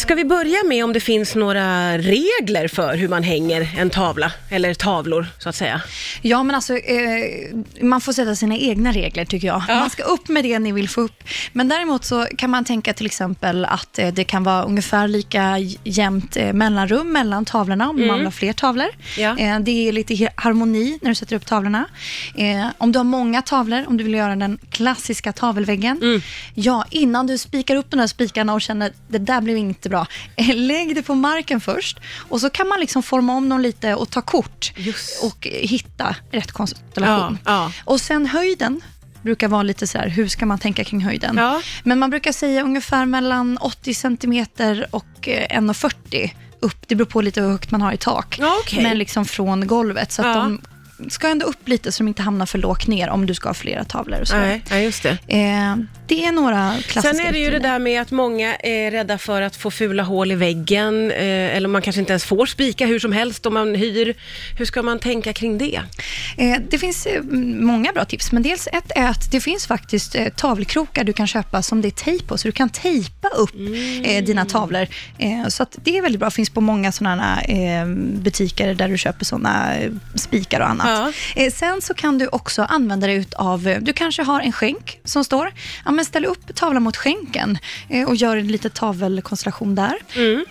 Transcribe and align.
Ska 0.00 0.14
vi 0.14 0.24
börja 0.24 0.64
med 0.64 0.84
om 0.84 0.92
det 0.92 1.00
finns 1.00 1.34
några 1.34 1.98
regler 1.98 2.68
för 2.68 2.96
hur 2.96 3.08
man 3.08 3.22
hänger 3.22 3.68
en 3.78 3.90
tavla, 3.90 4.32
eller 4.50 4.74
tavlor 4.74 5.26
så 5.38 5.48
att 5.48 5.54
säga? 5.54 5.82
Ja, 6.22 6.42
men 6.42 6.56
alltså, 6.56 6.76
eh, 6.76 7.54
man 7.80 8.00
får 8.00 8.12
sätta 8.12 8.34
sina 8.36 8.56
egna 8.56 8.92
regler 8.92 9.24
tycker 9.24 9.46
jag. 9.46 9.62
Ja. 9.68 9.74
Man 9.74 9.90
ska 9.90 10.02
upp 10.02 10.28
med 10.28 10.44
det 10.44 10.58
ni 10.58 10.72
vill 10.72 10.88
få 10.88 11.00
upp. 11.00 11.24
Men 11.52 11.68
däremot 11.68 12.04
så 12.04 12.26
kan 12.38 12.50
man 12.50 12.64
tänka 12.64 12.92
till 12.94 13.06
exempel 13.06 13.64
att 13.64 13.98
eh, 13.98 14.08
det 14.08 14.24
kan 14.24 14.44
vara 14.44 14.62
ungefär 14.62 15.08
lika 15.08 15.58
jämnt 15.84 16.36
eh, 16.36 16.52
mellanrum 16.52 17.12
mellan 17.12 17.44
tavlorna 17.44 17.90
om 17.90 18.06
man 18.06 18.16
vill 18.18 18.26
ha 18.26 18.32
fler 18.32 18.52
tavlor. 18.52 18.88
Ja. 19.18 19.38
Eh, 19.38 19.60
det 19.60 19.88
är 19.88 19.92
lite 19.92 20.28
harmoni 20.34 20.98
när 21.02 21.08
du 21.10 21.14
sätter 21.14 21.36
upp 21.36 21.46
tavlorna. 21.46 21.84
Eh, 22.36 22.66
om 22.78 22.92
du 22.92 22.98
har 22.98 23.04
många 23.04 23.42
tavlor, 23.42 23.84
om 23.86 23.96
du 23.96 24.04
vill 24.04 24.14
göra 24.14 24.36
den 24.36 24.58
klassiska 24.70 25.32
tavelväggen. 25.32 26.22
Ja, 26.54 26.84
innan 26.90 27.26
du 27.26 27.38
spikar 27.38 27.76
upp 27.76 27.90
de 27.90 27.96
där 27.96 28.06
spikarna 28.06 28.54
och 28.54 28.62
känner 28.62 28.92
det 29.08 29.18
där 29.18 29.40
blev 29.40 29.56
inte 29.56 29.83
bra. 29.90 30.06
Eh, 30.36 30.56
lägg 30.56 30.94
det 30.94 31.02
på 31.02 31.14
marken 31.14 31.60
först 31.60 32.00
och 32.28 32.40
så 32.40 32.50
kan 32.50 32.68
man 32.68 32.80
liksom 32.80 33.02
forma 33.02 33.32
om 33.32 33.48
dem 33.48 33.60
lite 33.60 33.94
och 33.94 34.10
ta 34.10 34.22
kort 34.22 34.72
Just. 34.76 35.22
och 35.22 35.46
eh, 35.46 35.68
hitta 35.68 36.16
rätt 36.30 36.52
konstellation. 36.52 37.38
Ja, 37.44 37.52
ja. 37.52 37.72
Och 37.84 38.00
sen 38.00 38.26
höjden 38.26 38.80
brukar 39.22 39.48
vara 39.48 39.62
lite 39.62 39.86
så 39.86 39.98
här, 39.98 40.08
hur 40.08 40.28
ska 40.28 40.46
man 40.46 40.58
tänka 40.58 40.84
kring 40.84 41.00
höjden? 41.00 41.36
Ja. 41.36 41.62
Men 41.82 41.98
man 41.98 42.10
brukar 42.10 42.32
säga 42.32 42.62
ungefär 42.62 43.06
mellan 43.06 43.58
80 43.58 43.94
centimeter 43.94 44.86
och 44.90 45.28
eh, 45.28 45.60
1,40 45.60 46.30
upp. 46.60 46.88
Det 46.88 46.94
beror 46.94 47.06
på 47.06 47.20
lite 47.20 47.40
hur 47.40 47.50
högt 47.50 47.70
man 47.70 47.82
har 47.82 47.92
i 47.92 47.96
tak. 47.96 48.40
Okej. 48.60 48.82
Men 48.82 48.98
liksom 48.98 49.24
från 49.24 49.66
golvet. 49.66 50.12
Så 50.12 50.22
att 50.22 50.34
de 50.34 50.60
ska 51.08 51.28
ändå 51.28 51.46
upp 51.46 51.68
lite 51.68 51.92
så 51.92 52.02
de 52.02 52.08
inte 52.08 52.22
hamnar 52.22 52.46
för 52.46 52.58
lågt 52.58 52.86
ner 52.86 53.08
om 53.08 53.26
du 53.26 53.34
ska 53.34 53.48
ha 53.48 53.54
flera 53.54 53.84
tavlor. 53.84 54.20
Och 54.20 54.28
så. 54.28 54.36
Nej, 54.36 54.64
ja, 54.70 54.78
just 54.78 55.02
det. 55.02 55.18
Eh, 55.26 55.76
det 56.06 56.24
är 56.24 56.32
några 56.32 56.74
klassiska 56.86 57.16
Sen 57.16 57.26
är 57.26 57.32
det 57.32 57.38
ju 57.38 57.50
det 57.50 57.58
där 57.58 57.78
med 57.78 58.02
att 58.02 58.10
många 58.10 58.54
är 58.56 58.90
rädda 58.90 59.18
för 59.18 59.42
att 59.42 59.56
få 59.56 59.70
fula 59.70 60.02
hål 60.02 60.32
i 60.32 60.34
väggen, 60.34 61.10
eh, 61.10 61.56
eller 61.56 61.68
man 61.68 61.82
kanske 61.82 62.00
inte 62.00 62.12
ens 62.12 62.24
får 62.24 62.46
spika 62.46 62.86
hur 62.86 62.98
som 62.98 63.12
helst 63.12 63.46
om 63.46 63.54
man 63.54 63.74
hyr. 63.74 64.14
Hur 64.58 64.64
ska 64.64 64.82
man 64.82 64.98
tänka 64.98 65.32
kring 65.32 65.58
det? 65.58 65.80
Eh, 66.36 66.56
det 66.70 66.78
finns 66.78 67.06
eh, 67.06 67.22
många 67.60 67.92
bra 67.92 68.04
tips, 68.04 68.32
men 68.32 68.42
dels 68.42 68.66
ett 68.66 68.92
är 68.96 69.08
att 69.08 69.30
det 69.32 69.40
finns 69.40 69.66
faktiskt 69.66 70.14
eh, 70.14 70.28
tavelkrokar 70.28 71.04
du 71.04 71.12
kan 71.12 71.26
köpa 71.26 71.62
som 71.62 71.82
det 71.82 71.88
är 71.88 71.90
tejp 71.90 72.26
på, 72.26 72.38
så 72.38 72.48
du 72.48 72.52
kan 72.52 72.70
tejpa 72.70 73.28
upp 73.28 73.54
eh, 74.04 74.24
dina 74.24 74.44
tavlor. 74.44 74.86
Eh, 75.18 75.48
så 75.48 75.62
att 75.62 75.78
det 75.84 75.98
är 75.98 76.02
väldigt 76.02 76.20
bra, 76.20 76.30
finns 76.30 76.50
på 76.50 76.60
många 76.60 76.92
sådana 76.92 77.40
butiker 77.96 78.74
där 78.74 78.88
du 78.88 78.98
köper 78.98 79.24
sådana 79.24 79.74
spikar 80.14 80.60
och 80.60 80.68
annat. 80.68 81.12
Ja. 81.36 81.50
Sen 81.50 81.82
så 81.82 81.94
kan 81.94 82.18
du 82.18 82.28
också 82.28 82.62
använda 82.62 83.06
dig 83.06 83.26
av, 83.36 83.76
du 83.80 83.92
kanske 83.92 84.22
har 84.22 84.40
en 84.40 84.52
skänk 84.52 85.00
som 85.04 85.24
står, 85.24 85.52
men 85.94 86.04
ställ 86.04 86.24
upp 86.24 86.54
tavlan 86.54 86.82
mot 86.82 86.96
skänken 86.96 87.58
eh, 87.88 88.08
och 88.08 88.16
gör 88.16 88.36
en 88.36 88.48
liten 88.48 88.70
tavelkonstellation 88.70 89.74
där. 89.74 89.94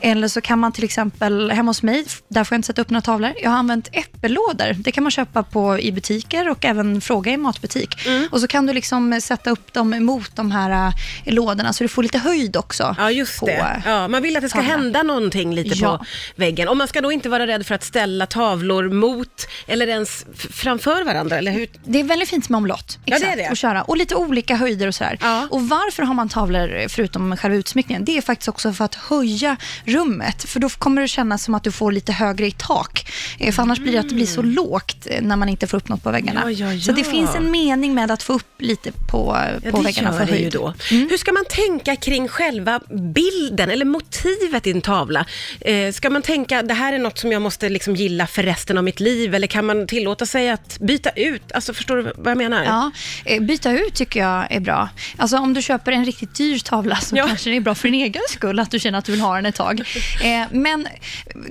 Eller 0.02 0.28
så 0.28 0.42
kan 0.42 0.60
man 0.60 0.72
till 0.72 0.84
exempel, 0.84 1.52
hemma 1.52 1.70
hos 1.70 1.84
mig, 1.84 2.06
där 2.28 2.44
får 2.44 2.56
jag 2.56 2.58
inte 2.60 2.66
sätta 2.68 2.82
upp 2.82 2.90
några 2.90 3.02
tavlor, 3.02 3.34
jag 3.42 3.50
har 3.50 3.58
använt 3.58 3.90
äppellådor. 3.92 4.74
Det 4.74 4.92
kan 4.92 5.04
man 5.04 5.12
köpa 5.12 5.44
på, 5.44 5.80
i 5.80 5.92
butiker 5.92 6.50
och 6.50 6.66
även 6.66 7.02
fråga 7.02 7.32
i 7.32 7.38
matbutik. 7.38 7.90
Och 8.32 8.42
så 8.42 8.48
kan 8.48 8.66
du 8.66 8.74
liksom 8.74 9.22
sätta 9.22 9.50
upp 9.50 9.74
dem 9.74 10.06
mot 10.06 10.36
de 10.36 10.52
här 10.52 10.94
eh, 11.26 11.34
lådorna 11.34 11.74
så 11.74 11.84
du 11.84 11.88
får 11.88 12.04
lite 12.04 12.18
höjd 12.18 12.58
också. 12.58 12.96
Ja, 12.98 13.12
just 13.12 13.40
på, 13.40 13.46
det. 13.46 13.82
Ja, 13.86 14.08
man 14.08 14.22
vill 14.22 14.36
att 14.38 14.42
det 14.44 14.50
ska 14.50 14.60
tavlan. 14.60 14.80
hända 14.80 15.04
någonting 15.04 15.56
lite 15.56 15.76
Ja. 15.80 15.98
på 15.98 16.06
väggen. 16.36 16.68
Och 16.68 16.78
man 16.78 16.88
ska 16.88 17.02
då 17.02 17.12
inte 17.12 17.30
vara 17.30 17.48
rädd 17.48 17.66
för 17.66 17.76
att 17.76 17.84
ställa 17.84 18.26
tavlor 18.26 18.90
mot 18.90 19.48
eller 19.68 19.88
ens 19.88 20.26
framför 20.52 21.04
varandra, 21.04 21.38
eller 21.38 21.52
hur? 21.52 21.68
Det 21.86 22.00
är 22.00 22.04
väldigt 22.04 22.30
fint 22.30 22.50
med 22.50 22.58
omlott. 22.58 22.98
Ja, 23.06 23.18
det 23.20 23.26
är 23.26 23.30
Exakt, 23.30 23.38
det. 23.38 23.46
Att 23.52 23.58
köra. 23.58 23.82
Och 23.84 23.98
lite 23.98 24.16
olika 24.16 24.56
höjder 24.56 24.88
och 24.88 24.96
sådär. 24.96 25.18
Ja. 25.22 25.33
Och 25.50 25.70
varför 25.70 26.04
har 26.04 26.14
man 26.14 26.30
tavlor 26.30 26.88
förutom 26.90 27.38
själva 27.38 27.58
utsmyckningen? 27.58 28.06
Det 28.06 28.18
är 28.18 28.22
faktiskt 28.22 28.48
också 28.50 28.74
för 28.74 28.86
att 28.86 28.96
höja 28.96 29.58
rummet. 29.86 30.44
För 30.50 30.60
då 30.60 30.70
kommer 30.70 31.02
det 31.02 31.08
kännas 31.08 31.44
som 31.44 31.56
att 31.56 31.64
du 31.64 31.72
får 31.72 31.92
lite 31.92 32.12
högre 32.12 32.48
i 32.48 32.52
tak. 32.52 33.12
Eh, 33.40 33.52
För 33.54 33.62
annars 33.62 33.80
blir 33.80 33.94
det 33.94 34.00
att 34.00 34.10
det 34.10 34.16
blir 34.16 34.26
så 34.26 34.42
lågt 34.42 35.08
eh, 35.10 35.22
när 35.22 35.36
man 35.36 35.50
inte 35.50 35.68
får 35.68 35.78
upp 35.78 35.90
något 35.90 36.04
på 36.04 36.12
väggarna. 36.12 36.42
Mm. 36.42 36.54
Ja, 36.54 36.74
ja, 36.74 36.80
Så 36.82 36.92
det 36.92 37.02
ja. 37.02 37.12
finns 37.12 37.36
en 37.36 37.52
mening 37.52 37.94
med 37.94 38.12
att 38.12 38.24
få 38.24 38.34
upp 38.34 38.62
lite 38.62 38.92
på, 39.12 39.38
Ja, 39.64 39.72
på 39.72 39.82
väggarna 39.82 40.14
för 40.14 40.26
höjd. 40.26 40.54
då. 40.54 40.74
Mm. 40.92 41.10
Hur 41.10 41.18
ska 41.18 41.32
man 41.32 41.46
tänka 41.50 41.96
kring 41.96 42.28
själva 42.28 42.80
bilden 43.14 43.70
eller 43.70 43.86
motivet 43.86 44.68
i 44.68 44.72
en 44.72 44.82
tavla? 44.82 45.26
Eh, 45.62 45.92
ska 45.94 46.10
man 46.10 46.22
tänka, 46.22 46.62
det 46.62 46.74
här 46.74 46.94
är 46.94 47.00
något 47.00 47.18
som 47.18 47.32
jag 47.32 47.42
måste 47.42 47.70
liksom 47.70 47.96
gilla 47.96 48.28
för 48.28 48.44
resten 48.44 48.78
av 48.78 48.84
mitt 48.84 49.00
liv, 49.00 49.36
eller 49.36 49.48
kan 49.48 49.66
man 49.66 49.88
tillåta 49.88 50.26
sig 50.26 50.50
att 50.50 50.78
byta 50.80 51.10
ut? 51.10 51.52
Alltså, 51.52 51.74
förstår 51.74 51.98
du 51.98 52.04
vad 52.18 52.32
jag 52.32 52.38
menar? 52.38 52.64
Ja, 52.64 52.92
eh, 53.26 53.42
byta 53.42 53.72
ut 53.72 53.94
tycker 53.94 54.20
jag 54.20 54.48
är 54.52 54.60
bra. 54.60 54.90
Alltså 55.24 55.38
om 55.38 55.54
du 55.54 55.62
köper 55.62 55.92
en 55.92 56.06
riktigt 56.06 56.36
dyr 56.36 56.60
tavla 56.60 56.96
så 56.96 57.16
Ja. 57.18 57.28
kanske 57.28 57.50
det 57.50 57.56
är 57.56 57.62
bra 57.62 57.76
för 57.76 57.88
din 57.90 58.02
egen 58.02 58.22
skull 58.30 58.60
att 58.60 58.72
du 58.72 58.80
känner 58.80 59.00
att 59.00 59.06
du 59.06 59.12
vill 59.12 59.22
ha 59.22 59.36
den 59.36 59.46
ett 59.46 59.56
tag. 59.56 59.82
Eh, 60.24 60.46
men 60.52 60.88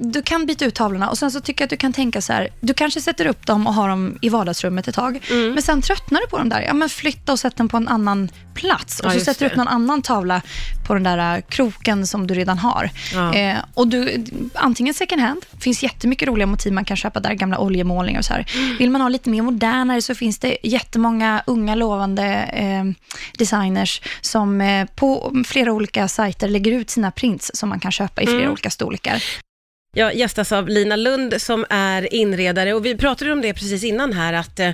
du 0.00 0.22
kan 0.22 0.46
byta 0.46 0.64
ut 0.64 0.74
tavlorna 0.74 1.10
och 1.10 1.18
sen 1.18 1.30
så 1.30 1.40
tycker 1.40 1.62
jag 1.62 1.66
att 1.66 1.70
du 1.70 1.76
kan 1.76 1.92
tänka 1.92 2.20
så 2.20 2.32
här, 2.32 2.48
du 2.60 2.74
kanske 2.74 3.00
sätter 3.00 3.26
upp 3.26 3.46
dem 3.46 3.66
och 3.66 3.74
har 3.74 3.88
dem 3.88 4.18
i 4.20 4.28
vardagsrummet 4.28 4.88
ett 4.88 4.94
tag, 4.94 5.18
Mm. 5.30 5.52
men 5.52 5.62
sen 5.62 5.82
tröttnar 5.82 6.20
du 6.20 6.26
på 6.26 6.38
dem 6.38 6.48
där, 6.48 6.60
ja 6.60 6.74
men 6.74 6.88
flytta 6.88 7.32
och 7.32 7.38
sätt 7.38 7.56
den 7.56 7.68
på 7.68 7.76
en 7.76 7.88
annan 7.88 8.28
plats 8.54 9.00
Ja, 9.02 9.06
och 9.06 9.12
så 9.12 9.16
just 9.16 9.26
sätter 9.26 9.40
du 9.44 9.50
upp 9.50 9.56
någon 9.56 9.68
annan 9.68 10.02
tavla 10.02 10.42
på 10.86 10.94
den 10.94 11.02
där 11.02 11.36
eh, 11.36 11.40
kroken 11.48 12.06
som 12.06 12.26
du 12.26 12.34
redan 12.34 12.58
har. 12.58 12.90
Ja. 13.14 13.34
Eh, 13.34 13.56
och 13.74 13.88
du, 13.88 14.24
antingen 14.54 14.94
second 14.94 15.20
hand, 15.22 15.42
finns 15.60 15.82
jättemycket 15.82 16.28
roliga 16.28 16.46
motiv 16.46 16.72
man 16.72 16.84
kan 16.84 16.96
köpa 16.96 17.20
där, 17.20 17.34
gamla 17.34 17.58
oljemålningar 17.58 18.18
och 18.20 18.24
så 18.24 18.32
här. 18.32 18.46
Mm. 18.54 18.76
Vill 18.76 18.90
man 18.90 19.00
ha 19.00 19.08
lite 19.08 19.30
mer 19.30 19.42
modernare 19.42 20.02
så 20.02 20.14
finns 20.14 20.38
det 20.38 20.56
jättemånga 20.62 21.42
unga 21.46 21.74
lovande 21.74 22.24
eh, 22.52 22.84
designers 23.38 23.61
som 24.20 24.60
eh, 24.60 24.86
på 24.94 25.32
flera 25.46 25.72
olika 25.72 26.08
sajter 26.08 26.48
lägger 26.48 26.72
ut 26.72 26.90
sina 26.90 27.10
prints 27.10 27.50
som 27.54 27.68
man 27.68 27.80
kan 27.80 27.92
köpa 27.92 28.22
i 28.22 28.26
flera 28.26 28.38
Mm. 28.40 28.52
olika 28.52 28.70
storlekar. 28.70 29.22
Jag 29.96 30.14
gästas 30.14 30.52
av 30.52 30.68
Lina 30.68 30.96
Lund 30.96 31.42
som 31.42 31.64
är 31.70 32.14
inredare 32.14 32.74
och 32.74 32.86
vi 32.86 32.96
pratade 32.96 33.32
om 33.32 33.40
det 33.40 33.54
precis 33.54 33.84
innan 33.84 34.12
här 34.12 34.32
att 34.32 34.60
eh, 34.60 34.68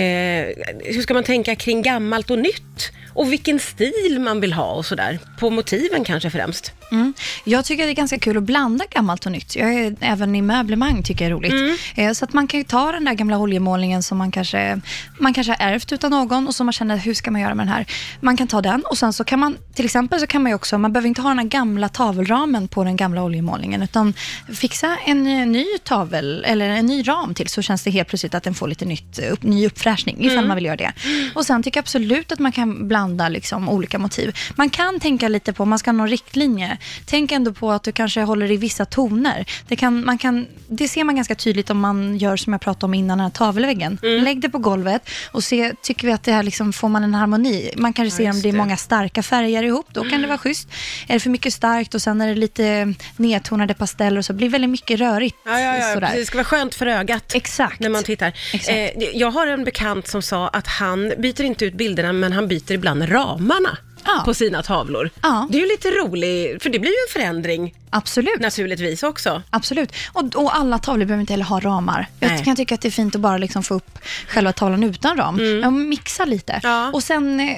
eh, 0.00 0.46
hur 0.84 1.02
ska 1.02 1.14
man 1.14 1.24
tänka 1.24 1.54
kring 1.56 1.82
gammalt 1.82 2.30
och 2.30 2.38
nytt 2.38 2.92
och 3.14 3.32
vilken 3.32 3.58
stil 3.58 4.18
man 4.20 4.40
vill 4.40 4.52
ha 4.52 4.72
och 4.72 4.86
sådär. 4.86 5.18
På 5.40 5.50
motiven 5.50 6.04
kanske 6.04 6.30
främst. 6.30 6.72
Mm. 6.90 7.14
Jag 7.44 7.64
tycker 7.64 7.84
det 7.84 7.92
är 7.92 7.94
ganska 7.94 8.18
kul 8.18 8.36
att 8.36 8.42
blanda 8.42 8.84
gammalt 8.90 9.26
och 9.26 9.32
nytt. 9.32 9.56
Jag 9.56 9.74
är, 9.74 9.96
även 10.00 10.34
i 10.34 10.42
möblemang 10.42 11.02
tycker 11.02 11.24
jag 11.24 11.30
är 11.30 11.36
roligt. 11.36 11.52
Mm. 11.52 11.76
Eh, 11.94 12.12
så 12.12 12.24
att 12.24 12.32
man 12.32 12.46
kan 12.46 12.64
ta 12.64 12.92
den 12.92 13.04
där 13.04 13.14
gamla 13.14 13.38
oljemålningen 13.38 14.02
som 14.02 14.18
man 14.18 14.30
kanske, 14.30 14.80
man 15.18 15.34
kanske 15.34 15.52
har 15.58 15.72
ärvt 15.72 15.92
utav 15.92 16.10
någon 16.10 16.48
och 16.48 16.54
som 16.54 16.66
man 16.66 16.72
känner, 16.72 16.96
hur 16.96 17.14
ska 17.14 17.30
man 17.30 17.40
göra 17.40 17.54
med 17.54 17.66
den 17.66 17.72
här? 17.72 17.86
Man 18.20 18.36
kan 18.36 18.46
ta 18.46 18.62
den 18.62 18.82
och 18.82 18.98
sen 18.98 19.12
så 19.12 19.24
kan 19.24 19.38
man, 19.38 19.56
till 19.74 19.84
exempel 19.84 20.20
så 20.20 20.26
kan 20.26 20.42
man 20.42 20.50
ju 20.50 20.56
också, 20.56 20.78
man 20.78 20.92
behöver 20.92 21.08
inte 21.08 21.22
ha 21.22 21.28
den 21.28 21.38
här 21.38 21.46
gamla 21.46 21.88
tavelramen 21.88 22.68
på 22.68 22.84
den 22.84 22.96
gamla 22.96 23.22
oljemålningen, 23.22 23.82
utan 23.82 24.14
fixa 24.54 24.96
en 25.06 25.26
eh, 25.26 25.46
ny 25.46 25.66
tavel, 25.84 26.44
eller 26.46 26.68
en 26.68 26.86
ny 26.86 27.08
ram 27.08 27.34
till, 27.34 27.48
så 27.48 27.62
känns 27.62 27.82
det 27.82 27.90
helt 27.90 28.08
plötsligt 28.08 28.34
att 28.34 28.42
den 28.42 28.54
får 28.54 28.68
lite 28.68 28.84
nytt, 28.84 29.18
upp, 29.18 29.42
ny 29.42 29.66
uppfräschning, 29.66 30.24
ifall 30.24 30.46
man 30.46 30.54
vill 30.54 30.64
göra 30.64 30.76
det. 30.76 30.92
Och 31.34 31.46
sen 31.46 31.62
tycker 31.62 31.78
jag 31.78 31.82
absolut 31.82 32.32
att 32.32 32.38
man 32.38 32.52
kan 32.52 32.88
blanda 32.88 33.28
liksom 33.28 33.68
olika 33.68 33.98
motiv. 33.98 34.36
Man 34.56 34.70
kan 34.70 35.00
tänka 35.00 35.28
lite 35.28 35.52
på, 35.52 35.64
man 35.64 35.78
ska 35.78 35.90
ha 35.90 35.96
någon 35.96 36.08
riktlinje, 36.08 36.73
tänk 37.06 37.32
ändå 37.32 37.52
på 37.52 37.72
att 37.72 37.82
du 37.82 37.92
kanske 37.92 38.20
håller 38.20 38.50
i 38.50 38.56
vissa 38.56 38.84
toner. 38.84 39.44
Det, 39.68 39.76
kan, 39.76 40.04
man 40.04 40.18
kan, 40.18 40.46
det 40.68 40.88
ser 40.88 41.04
man 41.04 41.16
ganska 41.16 41.34
tydligt 41.34 41.70
om 41.70 41.78
man 41.78 42.18
gör 42.18 42.36
som 42.36 42.52
jag 42.52 42.62
pratade 42.62 42.86
om 42.86 42.94
innan, 42.94 43.18
den 43.18 43.24
här 43.24 43.30
tavelväggen. 43.30 43.98
Lägg 44.02 44.40
det 44.40 44.48
på 44.48 44.58
golvet 44.58 45.08
och 45.32 45.44
se, 45.44 45.72
tycker 45.82 46.06
vi 46.06 46.12
att 46.12 46.22
det 46.22 46.32
här 46.32 46.42
liksom, 46.42 46.72
får 46.72 46.88
man 46.88 47.04
en 47.04 47.14
harmoni? 47.14 47.70
Man 47.76 47.92
kanske 47.92 48.16
ser 48.16 48.30
om 48.30 48.40
det 48.40 48.48
är 48.48 48.52
det. 48.52 48.58
många 48.58 48.76
starka 48.76 49.22
färger 49.22 49.62
ihop, 49.62 49.86
då 49.92 50.04
kan 50.04 50.22
det 50.22 50.26
vara 50.26 50.38
schysst. 50.38 50.68
Är 51.08 51.14
det 51.14 51.20
för 51.20 51.30
mycket 51.30 51.54
starkt 51.54 51.94
och 51.94 52.02
sen 52.02 52.20
är 52.20 52.28
det 52.28 52.34
lite 52.34 52.94
nedtonade 53.16 53.74
pasteller 53.74 54.18
och 54.18 54.24
så 54.24 54.32
blir 54.32 54.48
det 54.48 54.52
väldigt 54.52 54.70
mycket 54.70 55.00
rörigt. 55.00 55.36
Ja, 55.44 55.60
ja, 55.60 55.76
ja. 55.76 55.94
sådär. 55.94 56.12
Det 56.14 56.26
ska 56.26 56.36
vara 56.36 56.44
skönt 56.44 56.74
för 56.74 56.86
ögat. 56.86 57.34
Exakt. 57.34 57.80
När 57.80 57.88
man 57.88 58.04
tittar. 58.04 58.32
Exakt. 58.52 58.68
Eh, 58.68 59.08
jag 59.14 59.30
har 59.30 59.46
en 59.46 59.64
bekant 59.64 60.08
som 60.08 60.22
sa 60.22 60.48
att 60.48 60.66
han 60.66 61.12
byter 61.18 61.42
inte 61.42 61.64
ut 61.64 61.74
bilderna, 61.74 62.12
men 62.12 62.32
han 62.32 62.48
byter 62.48 62.72
ibland 62.72 63.12
ramarna 63.12 63.78
Ja. 64.06 64.22
på 64.24 64.34
sina 64.34 64.62
tavlor. 64.62 65.10
Ja. 65.22 65.48
Det 65.50 65.58
är 65.58 65.62
ju 65.62 65.68
lite 65.68 65.88
roligt, 65.90 66.62
för 66.62 66.70
det 66.70 66.78
blir 66.78 66.90
ju 66.90 66.96
en 67.08 67.12
förändring 67.12 67.74
Absolut. 67.96 68.40
naturligtvis 68.40 69.02
också. 69.02 69.42
Absolut. 69.50 69.92
Och, 70.12 70.36
och 70.36 70.56
alla 70.56 70.78
tavlor 70.78 71.04
behöver 71.04 71.20
inte 71.20 71.32
heller 71.32 71.44
ha 71.44 71.60
ramar. 71.60 72.06
Nej. 72.20 72.30
Jag 72.30 72.44
kan 72.44 72.56
tycka 72.56 72.74
att 72.74 72.80
det 72.80 72.88
är 72.88 72.90
fint 72.90 73.14
att 73.14 73.20
bara 73.20 73.38
liksom 73.38 73.62
få 73.62 73.74
upp 73.74 73.98
själva 74.28 74.52
tavlan 74.52 74.84
utan 74.84 75.16
ram. 75.16 75.36
Men 75.36 75.88
mixa 75.88 76.24
lite. 76.24 76.52
Mm. 76.52 76.62
Ja. 76.62 76.90
Och 76.92 77.02
sen 77.02 77.40
eh, 77.40 77.56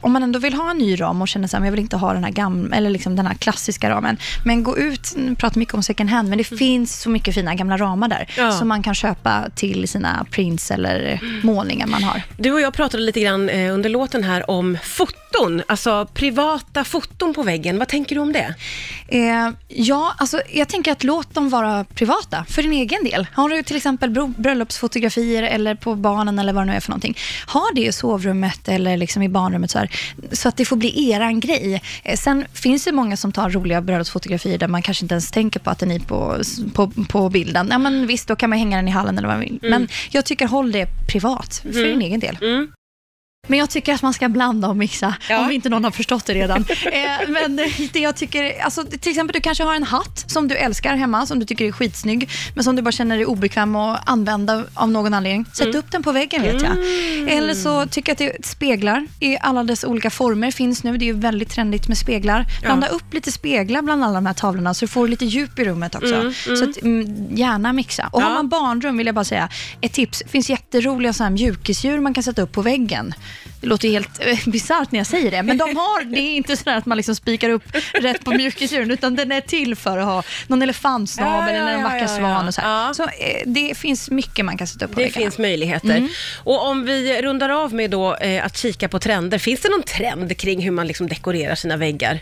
om 0.00 0.12
man 0.12 0.22
ändå 0.22 0.38
vill 0.38 0.54
ha 0.54 0.70
en 0.70 0.78
ny 0.78 1.00
ram 1.00 1.22
och 1.22 1.28
känner 1.28 1.56
att 1.56 1.64
jag 1.64 1.70
vill 1.70 1.80
inte 1.80 1.96
ha 1.96 2.12
den 2.12 2.24
här, 2.24 2.30
gamla, 2.30 2.76
eller 2.76 2.90
liksom 2.90 3.16
den 3.16 3.26
här 3.26 3.34
klassiska 3.34 3.90
ramen. 3.90 4.16
Men 4.44 4.62
gå 4.62 4.78
ut, 4.78 5.12
nu 5.16 5.34
pratar 5.34 5.58
mycket 5.58 5.74
om 5.74 5.82
second 5.82 6.10
hand, 6.10 6.28
men 6.28 6.38
det 6.38 6.44
finns 6.44 7.00
så 7.00 7.10
mycket 7.10 7.34
fina 7.34 7.54
gamla 7.54 7.76
ramar 7.76 8.08
där. 8.08 8.28
Mm. 8.36 8.50
Ja. 8.50 8.52
Som 8.52 8.68
man 8.68 8.82
kan 8.82 8.94
köpa 8.94 9.44
till 9.54 9.88
sina 9.88 10.26
prints 10.30 10.70
eller 10.70 11.20
målningar 11.42 11.86
man 11.86 12.02
har. 12.02 12.22
Du 12.36 12.52
och 12.52 12.60
jag 12.60 12.74
pratade 12.74 13.02
lite 13.02 13.20
grann 13.20 13.48
eh, 13.48 13.74
under 13.74 13.90
låten 13.90 14.24
här 14.24 14.50
om 14.50 14.78
foto 14.82 15.27
foton, 15.38 15.62
alltså 15.66 16.06
privata 16.14 16.84
foton 16.84 17.34
på 17.34 17.42
väggen, 17.42 17.78
vad 17.78 17.88
tänker 17.88 18.14
du 18.14 18.20
om 18.20 18.32
det? 18.32 18.54
Eh, 19.08 19.50
ja, 19.68 20.14
alltså 20.18 20.40
jag 20.52 20.68
tänker 20.68 20.92
att 20.92 21.04
låt 21.04 21.34
dem 21.34 21.48
vara 21.48 21.84
privata 21.84 22.44
för 22.48 22.62
din 22.62 22.72
egen 22.72 23.04
del. 23.04 23.26
Har 23.32 23.48
du 23.48 23.62
till 23.62 23.76
exempel 23.76 24.10
bröllopsfotografier 24.36 25.42
eller 25.42 25.74
på 25.74 25.94
barnen 25.94 26.38
eller 26.38 26.52
vad 26.52 26.62
det 26.62 26.66
nu 26.70 26.76
är 26.76 26.80
för 26.80 26.90
någonting. 26.90 27.16
Ha 27.52 27.70
det 27.74 27.86
i 27.86 27.92
sovrummet 27.92 28.68
eller 28.68 28.96
liksom 28.96 29.22
i 29.22 29.28
barnrummet 29.28 29.70
så, 29.70 29.78
här, 29.78 29.90
så 30.32 30.48
att 30.48 30.56
det 30.56 30.64
får 30.64 30.76
bli 30.76 31.10
eran 31.10 31.40
grej. 31.40 31.82
Eh, 32.04 32.16
sen 32.16 32.44
finns 32.52 32.84
det 32.84 32.92
många 32.92 33.16
som 33.16 33.32
tar 33.32 33.50
roliga 33.50 33.80
bröllopsfotografier 33.80 34.58
där 34.58 34.68
man 34.68 34.82
kanske 34.82 35.04
inte 35.04 35.14
ens 35.14 35.30
tänker 35.30 35.60
på 35.60 35.70
att 35.70 35.78
det 35.78 35.94
är 35.94 35.98
på, 35.98 36.42
på, 36.74 37.04
på 37.08 37.28
bilden. 37.28 37.68
Ja, 37.70 37.78
men 37.78 38.06
visst, 38.06 38.28
då 38.28 38.36
kan 38.36 38.50
man 38.50 38.58
hänga 38.58 38.76
den 38.76 38.88
i 38.88 38.90
hallen 38.90 39.18
eller 39.18 39.28
vad 39.28 39.36
man 39.36 39.44
vill. 39.44 39.58
Men 39.62 39.88
jag 40.10 40.24
tycker 40.24 40.46
håll 40.46 40.72
det 40.72 40.86
privat 41.12 41.62
för 41.72 41.84
din 41.84 42.02
egen 42.02 42.20
del. 42.20 42.38
Mm. 42.40 42.68
Men 43.46 43.58
jag 43.58 43.70
tycker 43.70 43.94
att 43.94 44.02
man 44.02 44.14
ska 44.14 44.28
blanda 44.28 44.68
och 44.68 44.76
mixa, 44.76 45.14
Ja. 45.30 45.40
om 45.44 45.50
inte 45.50 45.68
någon 45.68 45.84
har 45.84 45.90
förstått 45.90 46.26
det 46.26 46.34
redan. 46.34 46.58
eh, 46.92 47.28
men 47.28 47.56
det 47.92 47.98
jag 48.00 48.16
tycker, 48.16 48.60
alltså, 48.62 48.84
till 48.84 49.10
exempel 49.10 49.34
du 49.34 49.40
kanske 49.40 49.64
har 49.64 49.74
en 49.74 49.82
hatt 49.84 50.24
som 50.30 50.48
du 50.48 50.54
älskar 50.56 50.96
hemma, 50.96 51.26
som 51.26 51.38
du 51.38 51.46
tycker 51.46 51.64
är 51.64 51.72
skitsnygg, 51.72 52.30
men 52.54 52.64
som 52.64 52.76
du 52.76 52.82
bara 52.82 52.92
känner 52.92 53.16
dig 53.16 53.26
obekväm 53.26 53.76
att 53.76 54.08
använda 54.08 54.64
av 54.74 54.90
någon 54.90 55.14
anledning. 55.14 55.44
Sätt 55.52 55.66
Mm. 55.66 55.76
upp 55.78 55.90
den 55.92 56.02
på 56.02 56.12
väggen 56.12 56.42
vet 56.42 56.62
jag. 56.62 56.72
Eller 57.32 57.54
så 57.54 57.86
tycker 57.86 58.10
jag 58.10 58.28
att 58.30 58.36
det, 58.42 58.46
speglar 58.46 59.06
i 59.20 59.38
alla 59.40 59.64
dess 59.64 59.84
olika 59.84 60.10
former 60.10 60.50
finns 60.50 60.84
nu. 60.84 60.96
Det 60.98 61.04
är 61.04 61.06
ju 61.06 61.12
väldigt 61.20 61.50
trendigt 61.50 61.88
med 61.88 61.98
speglar. 61.98 62.46
Blanda 62.62 62.86
upp 62.86 63.14
lite 63.14 63.32
speglar 63.32 63.82
bland 63.82 64.04
alla 64.04 64.14
de 64.14 64.26
här 64.26 64.34
tavlorna 64.34 64.74
så 64.74 64.84
du 64.84 64.88
får 64.88 65.08
lite 65.08 65.24
djup 65.24 65.58
i 65.58 65.64
rummet 65.64 65.94
också. 65.94 66.32
Så 66.56 66.64
att, 66.70 66.82
mm, 66.82 67.36
gärna 67.36 67.72
mixa. 67.72 68.08
Och 68.12 68.22
har 68.22 68.28
Ja. 68.30 68.34
man 68.34 68.48
barnrum 68.48 68.96
vill 68.96 69.06
jag 69.06 69.14
bara 69.14 69.24
säga, 69.24 69.48
ett 69.80 69.92
tips. 69.92 70.18
Det 70.18 70.28
finns 70.30 70.50
jätteroliga 70.50 71.12
så 71.12 71.22
här 71.22 71.30
mjukisdjur 71.30 72.00
man 72.00 72.14
kan 72.14 72.22
sätta 72.22 72.42
upp 72.42 72.52
på 72.52 72.62
väggen. 72.62 73.14
Det 73.60 73.66
låter 73.66 73.88
helt 73.88 74.26
eh, 74.26 74.38
bisarrt 74.46 74.92
när 74.92 75.00
jag 75.00 75.06
säger 75.06 75.30
det, 75.30 75.42
men 75.42 75.58
de 75.58 75.76
har, 75.76 76.04
det 76.04 76.20
är 76.20 76.36
inte 76.36 76.56
så 76.56 76.70
att 76.70 76.86
man 76.86 76.96
liksom 76.96 77.14
spikar 77.16 77.50
upp 77.50 77.64
rätt 77.92 78.24
på 78.24 78.30
mjukisdjuren, 78.30 78.90
utan 78.90 79.16
den 79.16 79.32
är 79.32 79.40
till 79.40 79.76
för 79.76 79.98
att 79.98 80.04
ha 80.04 80.22
någon 80.46 80.62
elefantsnabel 80.62 81.54
Ja, 81.54 81.60
eller 81.60 81.72
en 81.74 81.82
vacker 81.82 81.98
ja, 81.98 82.08
svan 82.08 82.30
ja. 82.30 82.46
och 82.46 82.54
så 82.54 82.60
här. 82.60 82.92
Så 82.92 83.02
eh, 83.02 83.08
det 83.46 83.76
finns 83.78 84.10
mycket 84.10 84.44
man 84.44 84.58
kan 84.58 84.66
sätta 84.66 84.84
upp 84.84 84.90
på 84.92 85.00
Det 85.00 85.04
väggarna. 85.06 85.24
finns 85.24 85.38
möjligheter. 85.38 86.08
Och 86.44 86.66
om 86.66 86.84
vi 86.84 87.22
rundar 87.22 87.48
av 87.48 87.74
med 87.74 87.90
då 87.90 88.14
eh, 88.16 88.44
att 88.46 88.56
kika 88.56 88.88
på 88.88 88.98
trender, 88.98 89.38
finns 89.38 89.60
det 89.60 89.68
någon 89.68 89.82
trend 89.82 90.36
kring 90.38 90.62
hur 90.62 90.70
man 90.70 90.86
liksom 90.86 91.08
dekorerar 91.08 91.54
sina 91.54 91.76
väggar? 91.76 92.20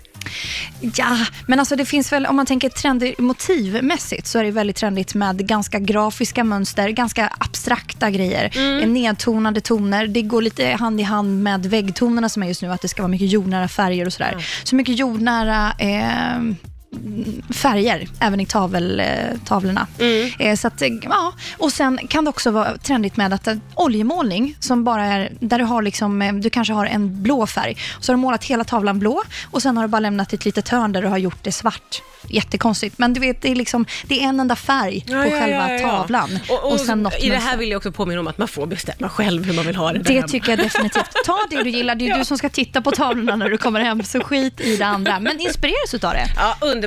Ja, 0.81 1.19
men 1.47 1.59
alltså 1.61 1.77
det 1.77 1.85
finns 1.85 2.13
väl, 2.13 2.27
om 2.27 2.37
man 2.37 2.47
tänker 2.47 2.69
trendigt 2.69 3.19
motivmässigt, 3.19 4.27
så 4.27 4.39
är 4.39 4.45
det 4.45 4.51
väldigt 4.51 4.77
trendigt 4.77 5.15
med 5.15 5.47
ganska 5.49 5.79
grafiska 5.79 6.45
mönster, 6.45 6.89
ganska 6.89 7.33
abstrakta 7.39 8.11
grejer. 8.11 8.51
Mm. 8.57 8.93
Nedtonade 8.93 9.61
toner, 9.61 10.07
det 10.07 10.23
går 10.23 10.43
lite 10.43 10.67
hand 10.67 10.96
i 11.01 11.03
hand 11.03 11.43
med 11.43 11.67
väggtonerna 11.67 12.29
som 12.29 12.43
är 12.43 12.47
just 12.47 12.63
nu, 12.63 12.73
att 12.73 12.83
det 12.83 12.89
ska 12.89 13.03
vara 13.03 13.09
mycket 13.09 13.29
jordnära 13.31 13.69
färger 13.69 14.07
och 14.07 14.13
sådär. 14.13 14.47
Så 14.65 14.77
mycket 14.77 14.99
jordnära 14.99 15.73
eh, 15.79 16.41
färger, 17.55 18.09
även 18.21 18.41
i 18.41 18.47
tavel, 18.47 19.01
eh, 19.01 19.07
tavlorna. 19.45 19.87
Eh, 20.39 20.57
så 20.57 20.69
att, 20.69 20.83
eh, 20.83 20.89
ja. 21.03 21.33
Och 21.59 21.73
sen 21.73 21.99
kan 22.09 22.25
det 22.25 22.29
också 22.31 22.51
vara 22.51 22.77
trendigt 22.79 23.17
med 23.17 23.33
att 23.33 23.49
oljemålning, 23.75 24.57
som 24.61 24.85
bara 24.85 25.05
är, 25.05 25.33
där 25.41 25.59
du 25.59 25.65
har 25.65 25.83
liksom, 25.83 26.41
du 26.43 26.51
kanske 26.51 26.75
har 26.75 26.87
en 26.87 27.23
blå 27.23 27.47
färg, 27.47 27.77
så 28.01 28.13
har 28.13 28.17
du 28.17 28.21
målat 28.21 28.45
hela 28.45 28.65
tavlan 28.65 28.99
blå 28.99 29.23
och 29.51 29.63
sen 29.63 29.77
har 29.77 29.85
du 29.85 29.89
bara 29.89 30.01
lämnat 30.01 30.33
ett 30.33 30.45
litet 30.45 30.69
hörn 30.69 30.93
där 30.93 31.03
du 31.03 31.09
har 31.09 31.19
gjort 31.19 31.45
det 31.45 31.53
svart. 31.53 32.03
Jättekonstigt, 32.29 32.99
men 32.99 33.15
du 33.15 33.21
vet, 33.21 33.43
det 33.43 33.51
är, 33.51 33.55
liksom, 33.55 33.87
det 34.07 34.23
är 34.23 34.29
en 34.29 34.41
enda 34.41 34.57
färg 34.57 35.01
på 35.01 35.13
själva 35.13 35.79
tavlan. 35.79 36.39
Och, 36.49 36.73
och, 36.73 36.81
sen 36.81 37.03
något 37.03 37.25
I 37.25 37.29
det 37.29 37.37
här 37.37 37.57
vill 37.57 37.71
jag 37.71 37.77
också 37.77 37.93
påminna 37.93 38.21
om 38.21 38.27
att 38.27 38.39
man 38.39 38.49
får 38.49 38.67
bestämma 38.67 39.09
själv 39.09 39.45
hur 39.45 39.53
man 39.53 39.67
vill 39.67 39.77
ha 39.77 39.93
det 39.93 39.99
Det 39.99 40.15
hemma. 40.15 40.29
tycker 40.29 40.51
jag 40.51 40.59
definitivt. 40.59 41.11
Ta 41.27 41.39
det 41.51 41.63
du 41.63 41.71
gillar. 41.71 41.95
Det 41.95 42.09
är 42.09 42.19
du 42.19 42.25
som 42.25 42.39
ska 42.39 42.49
titta 42.49 42.81
på 42.81 42.91
tavlorna 42.91 43.37
när 43.37 43.49
du 43.49 43.59
kommer 43.59 43.81
hem, 43.81 44.03
så 44.03 44.21
skit 44.21 44.61
i 44.61 44.77
det 44.77 44.87
andra. 44.87 45.21
Men 45.21 45.41
inspireras 45.41 45.95
utav 45.95 46.13
det. 46.13 46.27
Ja, 46.37 46.57
underbart. 46.61 46.86